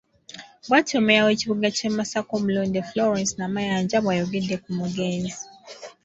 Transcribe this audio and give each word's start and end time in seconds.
Bwatyo 0.67 0.97
Mmeeya 1.01 1.25
w'ekibuga 1.27 1.67
kya 1.77 1.89
Masaka 1.97 2.31
omulonde, 2.39 2.79
Florence 2.89 3.33
Namayanja 3.35 3.97
bwayogedde 4.03 4.55
ku 4.63 4.69
mugenzi. 4.79 5.39